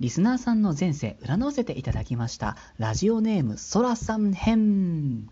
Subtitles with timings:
[0.00, 2.56] リスナーさんの前世占わせていただきました。
[2.78, 5.28] ラジオネームそらさん編。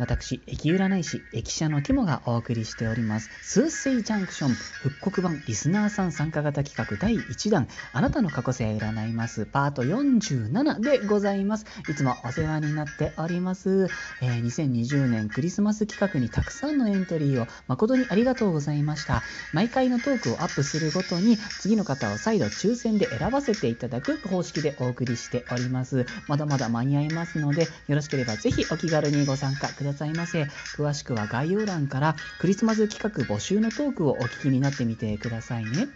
[0.00, 11.66] 私、駅占い師、駅舎のティモがお送りしております、スースイジャンクション復刻版リスナーさん参加型企画第1弾、あなたの過去性占いますパート47でございます。
[11.86, 13.90] いつもお世話になっております。
[14.22, 19.22] えー、2020年クリスマス企画にたくさんのエントリーを誠にありがとうございました。
[19.52, 26.06] 毎回のトークをアップするごとに次の方を再度抽選で選ばせていただく方式でお送りしております。
[26.26, 30.42] まだまだ間に合いますので、よろしければぜひお気軽にご参加くださいださいませ。
[30.76, 35.88] 詳しくは概要欄からクリスマス企画募集のトークをお聞きになってみてくださいね。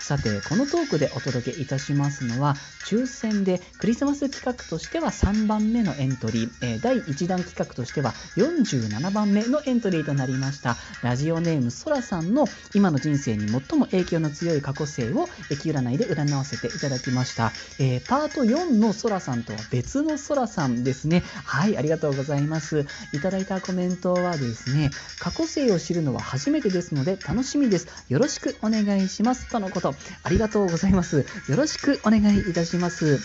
[0.00, 10.76] さてこのトークでお届けいたしますのは抽選でクリスマス企画としては3番目のエントリー、えー、第1弾企画としては47番目のエントリーとなりました。
[11.02, 21.22] ラジオネームそらさんの今の人生に最も影響の強い過去性を駅占いで占わせていただきました、えー、パート4のそらさんとは別のそらさんですね。
[21.44, 22.86] はいありがとうございます。
[23.12, 27.86] いただいたコメントはですね過去性を知るのは初めてですので楽しみです。
[28.08, 29.48] よろしくお願いします。
[29.48, 29.89] とのこと。
[30.22, 31.26] ありがとうございます。
[31.48, 33.18] よろしくお願いいたします。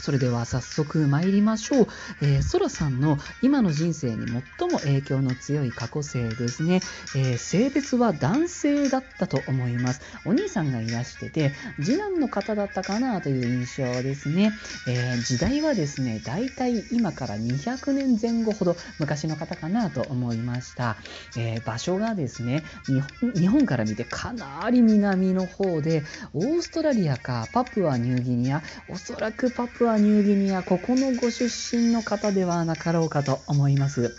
[0.00, 1.86] それでは早速参りましょう。
[2.22, 4.26] えー、ソラさんの今の人生に
[4.58, 6.80] 最も影響の強い過去性ですね。
[7.16, 10.00] えー、性別は男性だったと思います。
[10.24, 14.52] お兄さんがいらしてて、次男の方だったかなという印象ですね。
[14.86, 20.96] えー、時代はですね、だいたい今から200年前後ほど昔の方かなと思いました。
[21.36, 34.14] え場所がですね日本、日本から見てかなり南の方で、オーストラリアかパプアニューギニア、おそらくパプアはニューギニア、ここのご出身の方ではなかろうかと思います。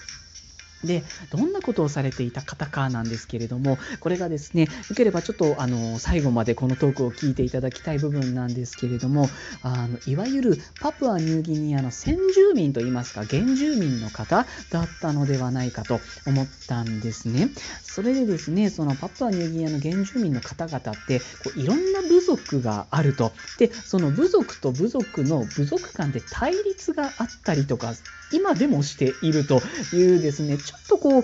[0.84, 9.30] で、どんなことをされていた方かなんですけれども、これがですね、よければちょっとあの最後までこのトークを聞いていただきたい部分なんですけれども、
[9.62, 17.50] あのいわゆるパプアニューギニアの先住民といいますか、原住民の方だったのではないかと思ったんですね。
[17.84, 23.34] それでですね、そのパプアニューギニアの原住民の方々ってこういろんな部族があると。
[23.58, 27.94] で、その部族と部族の部族間で対立があったりとか、
[28.32, 29.62] 今でもしていると
[29.94, 31.24] いうですね、ちょっとこ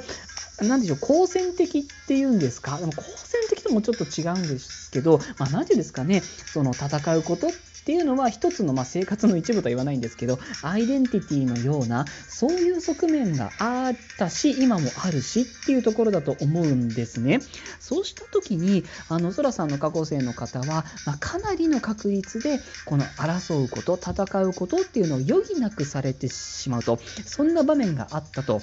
[0.62, 17.41] う、なんでしょう、好戦的っていうんですか、でも好戦的ともちょっと違うんですけど、まあ、なんていうんですかね、その戦うことってっていうのは一つのま生活の一部とは言わないんですけど、アイデンティティのような、そういう側面があったし、今もあるしっていうところだと思うんですね。
[17.79, 28.62] そうした時に、あの、空さんの過去生の方は、まあ、かなりの確率で、この争うこと、戦うことっていうのを余儀なくされてしまうと、そんな場面があったと。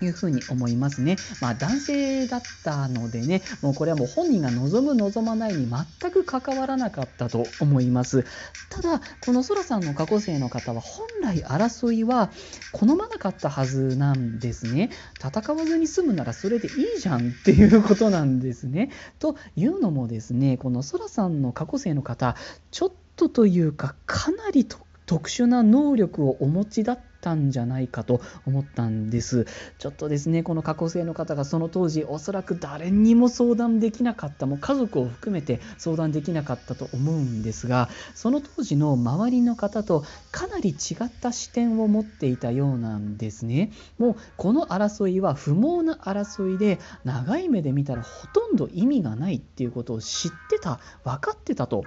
[0.00, 1.16] いうふうに思いますね。
[1.40, 8.24] まあ男性だったのでね、もうこれはもう本人が望む望まないに全く関わらなかったと思います。
[8.68, 12.30] ただ、このソラさんの過去生の方は本来争いは
[12.72, 14.90] 好まなかったはずなんですね。
[15.18, 18.90] 戦わずに済むならそれでいいじゃんっていうことなんですね。
[19.18, 22.36] というのもですね、このソラさんの過去生の方、
[22.70, 24.66] ちょっとというかかなり
[25.06, 29.46] 特殊な能力をお持ちだったたんじゃないかと思ったんです。
[29.78, 43.72] ちょっとですね、この過去生の方がその当時おそらく誰にも相談できなかった、もう家族を含めて相談できなかったと思うんですが、その当時の周りの方とかなり違った視点を持っていたようなんですね。
[43.98, 51.84] もうこの争いは不毛な争いで長い目で見たらほとんど意味がないっていうことを知ってた、分かってたと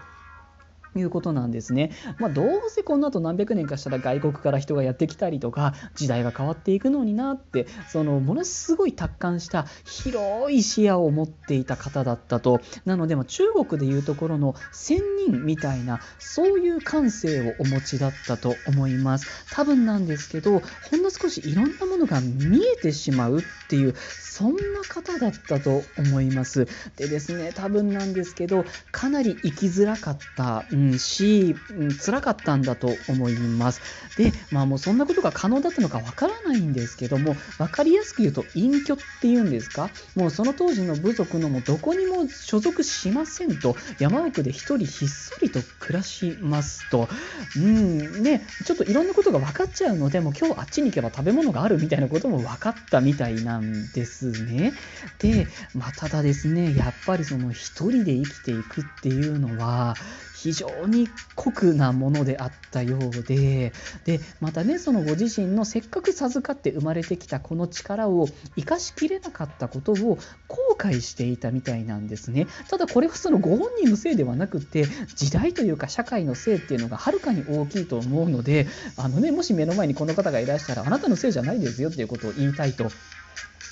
[0.95, 1.91] いうことなんですね。
[2.19, 12.61] まあ、どうせこの後何百年かしたら外国から人がやってきたりとか時代が変わっていくのになってそのものすごい達観した広い視野を持っていた方だったと。
[12.85, 19.27] なのでも中国でいうところの仙人みたいなそういう感性をお持ちだったと思います。
[19.51, 26.67] 多分なんですけどほんの少しいろんなものが見えてしまうっていうそんな方だったと思います。
[26.97, 33.81] でですね多分なんですけどかなり生きづらかった、うん、し、うん、辛かったんだと思います。
[34.17, 47.09] で、まあもうそんなことが可能だったのかわからないんですけども、分かりやすく言うと隠居っていうんですか、もうその当時の部族のもどこにも所属しませんと、山奥で一人ひっそりと暮らしますと、
[47.55, 54.73] うん、ね、ちょっといろんなことが分かっちゃうので、もう今日あっちに行けば食べ物があるみたいなことも分かったみたいなんですね。
[55.19, 59.95] で、まあ、ただですね、やっぱりその一人で生きていくっていうのは、
[60.35, 63.73] 非常に酷なものであったようで
[64.05, 70.17] でまたねそのご自身のせっかく授かって生まれてきたこの力を生かしきれなかったことを
[70.47, 72.47] 後悔していたみたいなんですね。
[72.69, 74.85] ただこれはそのご本人のせいではなくて
[75.15, 78.67] 時代というか社会のせいっていうのがはるかに大きいと思うので
[78.97, 82.89] あの、ね、もし目の前にこの方がいらしたらあなたのせいじゃないですよっていうことを言いたいと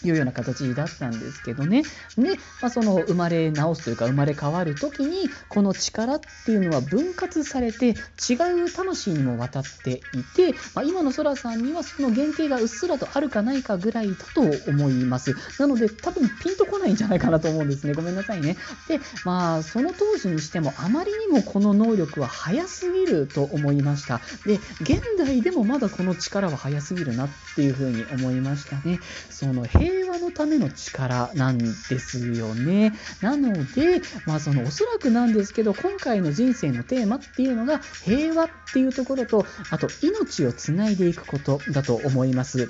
[0.03, 1.83] いうような形だったんですけどね。
[2.17, 2.31] で、
[2.61, 7.93] まあ、その生まれ直すというか生まれ変わる時にこの力っていうのは分割されて違
[8.63, 15.35] う魂にも渡っていて、まあ、今の空さんにはその原型がうっすらとあるかないかぐらいだと思います。
[15.59, 17.93] なので多分ピンとこないんじゃないかなと思うんですね。
[17.93, 18.57] ごめんなさいね。
[18.87, 24.21] で、まあその当時にしてもあまりにもこの能力は早すぎると思いました。
[24.45, 28.99] で、現代でもまだこの力は早すぎるなっていうふうに思いましたね。
[29.29, 32.93] その平平和のための力なんですよね。
[33.21, 42.69] なので、まあ、そのおそらくなんですけど今回の人生のテーマっていうのが平和っていうところとあと命をつないでいくことだと思います。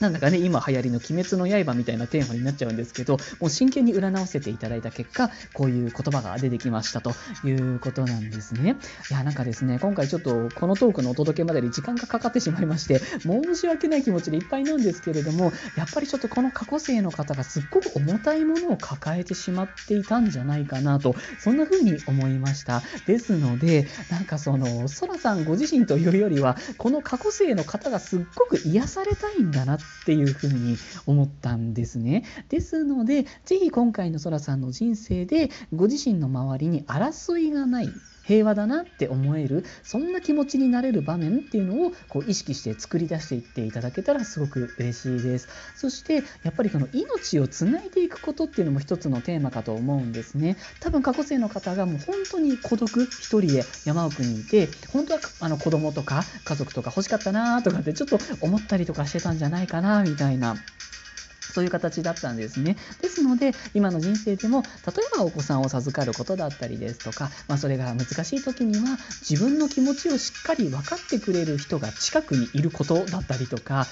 [0.00, 7.12] なんだかね、今流行りの鬼滅の刃みたいなテーマになっちゃうんですけど、もう真剣に占わせていただいた結果、こういう言葉が出てきましたと
[7.44, 8.76] いうことなんですね。
[9.10, 22.82] いや、なんかですね、今回ちょっとこのトークのお届けまでに時間がかかってしまいまして、申し訳ない気持ちでいっぱいなんですけれども、やっぱりちょっとこの過去生の方がすっごく重たいものを抱えてしまっていたんじゃないかなと、そんな風に思いました。
[23.06, 30.76] ですので、なんかその、ソラさんご自身というよりは、この過去生の方がすっごく癒されたいんだなってっていうふうに
[31.06, 32.24] 思ったんですね。
[32.48, 45.48] ですので、ぜひ今回のそらさんの人生でご自身の周りに争いがない平和だなって思えるそんな気持ちになれる場面っていうのをこう意識して作り出していっていただけたらすごく嬉しいです。
[45.74, 50.58] そしてやっぱりこの命をつないでいくことっていうのも一つのテーマかと思うんですね。
[50.80, 60.56] 多分過去生の方がもう本当に孤独一人で山奥にいて本当はあの子供とか家族とか欲しかったなとかってちょっと思ったりとかしてたんじゃないかなみたいな。
[61.52, 62.76] そういう形だったんですね。
[63.00, 68.98] ですので、今の人生でも、例えばお子さんを授かることだったりですとか、まあ、それが難しい時には、
[69.28, 73.86] 自分の気持ちをしっかり分かってくれる人が近くにいることだったりとか、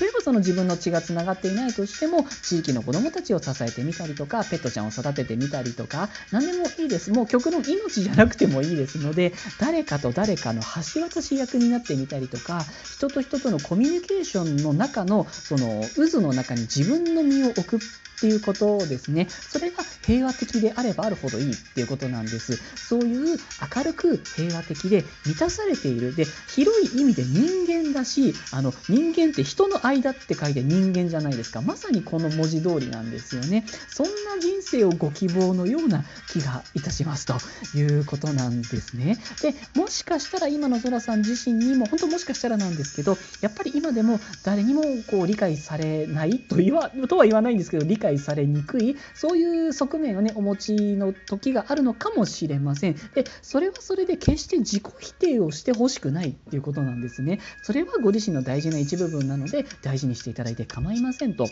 [0.00, 7.10] 例えばその自分の血がつながっていないとしても、地域の子どもたちを支えてみたりとか、ペットちゃんを育ててみたりとか、何でもいいです。
[7.10, 10.62] もう極論命じゃなくてもいいですので、誰かと誰かの
[10.94, 12.64] 橋渡し役になってみたりとか、
[12.96, 17.78] 人と人とのコミュニケーションの中の、その渦の中に自分分の身を置く
[18.22, 19.26] っていうことですね。
[19.28, 22.54] それが平和的であればあるほどいいっていうことなんです。
[22.76, 23.36] そういう
[23.76, 26.14] 明るく平和的で満たされている。
[26.14, 26.24] で、
[26.54, 31.62] 広い意味で人間だし、あの、人間って人の間って書いて人間じゃないですか。
[31.62, 33.66] まさにこの文字通りなんですよね。
[33.88, 37.34] そんな人生をご希望のような気がいたしますと
[37.76, 39.18] いうことなんですね。
[39.42, 61.46] で、もしかしたら今のゾラさん自身にも、本当もしかしたらなんですけど、やっぱり今でも誰にもこう理解されないと言わとは言わないんですけど理解されにくいそういう側面をねお持ちの時があるのかもしれませんでそれはそれで決して自己否定をしてほしくないっていうことなんですねそれはご自身の大事な一部分なので大事にしていただいて構いませんと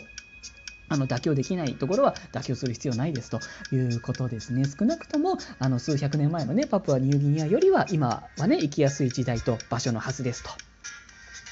[0.91, 3.39] あの妥協できないところは妥協する必要ないですと
[3.73, 4.63] いうことですね。
[4.65, 10.70] 少なくともあの数百年前のねパプアニューギニアよりは今はね生きやすい時代と場所のはずですと。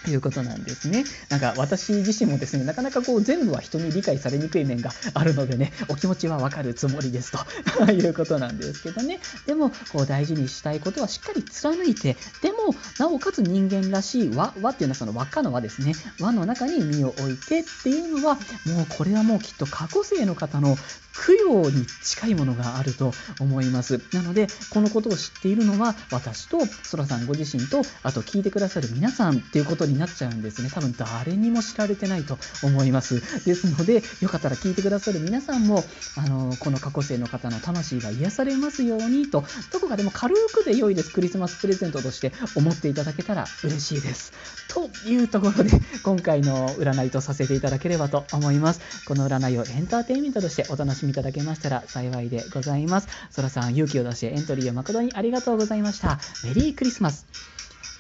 [0.08, 1.04] いうことなんですね。
[1.30, 7.40] なんか私自身もですね、なかなかこう全部は人に理解されにくい面があるのでね、お気持ちはわかるつもりですと
[7.92, 9.20] いうことなんですけどね。
[9.46, 15.94] でも、こう大事にしたいことはしっかり貫いて、でも、なおかつ人間らしい和、和っていうのはその輪っかの輪ですね。
[16.20, 18.36] 輪の中に身を置いてっていうのは、
[18.66, 20.78] もうこれはもうきっと過去生の方の
[21.26, 24.02] 供養に近いものがあると思います。
[24.14, 30.70] なので、このことを知っているのは私とそらさんご自身と、あと聞いてくださる皆さんっていうことになっちゃうんですね。
[30.74, 33.22] 多分誰にも知られてないと思います。
[33.46, 35.84] ですので、よかったら聞いてくださる皆さんも、
[36.16, 41.12] あのこの過去生の方の魂が癒されますようにと、どこかでも軽くで良いです。
[41.12, 44.32] クリスマスプレゼントとして思っていただけたら嬉しいです。
[44.70, 45.72] というところで、
[46.04, 48.82] 今回の占いとさせていただければと思います。
[49.06, 53.08] この占いをエンターテインメントとしてお楽しみいただけましたら幸いでございます。
[53.32, 56.20] そらさん、勇気を出してエントリーを誠にありがとうございました。
[56.44, 57.26] メリークリスマス。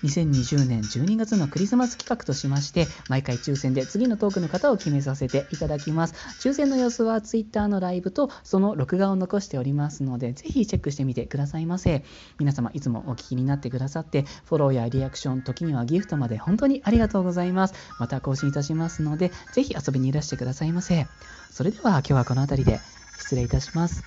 [0.03, 6.13] 2020年12月のクリスマス企画としまして、毎回抽選で次のトークの方を決めさせていただきます。
[6.39, 12.03] 抽選の様子は Twitter のライブとその録画を残しておりますので、ぜひチェックしてみてくださいませ。
[12.39, 17.73] 皆様いつもお聞きになってくださって、フォローやリアクション、時にはギフトまで本当にありがとうございます。
[17.99, 21.07] また更新いたしますので、ぜひ遊びにいらしてくださいませ。
[21.51, 22.79] それでは今日はこの辺りで
[23.19, 24.03] 失礼いたします。